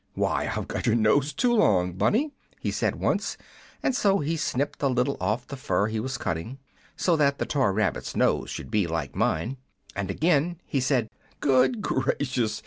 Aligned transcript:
"'Why, 0.15 0.51
I've 0.57 0.67
got 0.67 0.87
your 0.87 0.95
nose 0.95 1.31
too 1.31 1.53
long, 1.53 1.93
Bunny,' 1.93 2.31
he 2.59 2.71
said 2.71 2.95
once; 2.95 3.37
and 3.83 3.95
so 3.95 4.17
he 4.17 4.35
snipped 4.35 4.81
a 4.81 4.87
little 4.87 5.15
off 5.21 5.45
the 5.45 5.55
fur 5.55 5.85
he 5.89 5.99
was 5.99 6.17
cutting, 6.17 6.57
so 6.97 7.15
that 7.15 7.37
the 7.37 7.45
toy 7.45 7.67
rabbit's 7.67 8.15
nose 8.15 8.49
should 8.49 8.71
be 8.71 8.87
like 8.87 9.15
mine. 9.15 9.57
And 9.95 10.09
again 10.09 10.59
he 10.65 10.79
said, 10.79 11.07
'Good 11.39 11.83
gracious! 11.83 12.59